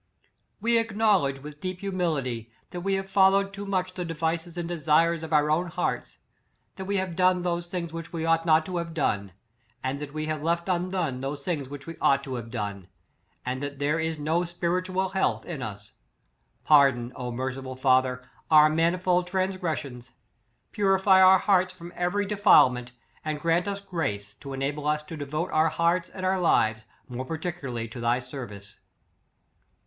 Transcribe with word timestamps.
"We 0.59 0.79
acknowledge, 0.79 1.41
with 1.41 1.61
deep 1.61 1.81
humility, 1.81 2.51
that 2.71 2.81
we 2.81 2.95
have 2.95 3.07
followed 3.07 3.53
too 3.53 3.67
much 3.67 3.93
the 3.93 4.03
de 4.03 4.15
vices 4.15 4.57
and 4.57 4.67
desires 4.67 5.21
of 5.21 5.31
our 5.31 5.51
own 5.51 5.67
hearts; 5.67 6.17
that 6.75 6.85
we 6.85 6.97
have 6.97 7.15
done 7.15 7.43
those 7.43 7.67
things 7.67 7.93
which 7.93 8.11
we 8.11 8.25
ought 8.25 8.43
not 8.43 8.65
to 8.65 8.77
have 8.77 8.95
done; 8.95 9.31
and 9.83 9.99
that 9.99 10.11
we 10.11 10.25
have 10.25 10.41
left 10.41 10.67
undone 10.67 11.21
those 11.21 11.41
things 11.41 11.69
which 11.69 11.85
we 11.85 11.97
ought 12.01 12.23
to 12.23 12.33
have 12.33 12.49
done; 12.49 12.87
and 13.45 13.61
that 13.61 13.77
there 13.77 13.99
is 13.99 14.17
no 14.17 14.43
spiritu 14.43 14.99
al 14.99 15.09
health 15.09 15.45
in 15.45 15.61
us. 15.61 15.91
Pardon, 16.63 17.11
O 17.15 17.31
merciful 17.31 17.75
fa 17.75 18.01
ther, 18.01 18.27
our 18.49 18.71
manifold 18.71 19.27
transgressions; 19.27 20.13
purify 20.71 21.21
our 21.21 21.37
hearts 21.37 21.75
from 21.75 21.93
every 21.95 22.25
defilement, 22.25 22.91
and 23.23 23.39
grant 23.39 23.67
us 23.67 23.79
grace, 23.79 24.33
to 24.33 24.51
enable 24.51 24.87
us 24.87 25.03
to 25.03 25.15
devote 25.15 25.51
our 25.51 25.69
hearts 25.69 26.09
and 26.09 26.25
our 26.25 26.39
lives 26.39 26.85
more 27.07 27.23
particularly 27.23 27.87
to 27.87 27.99
thy 27.99 28.17
service. 28.17 28.77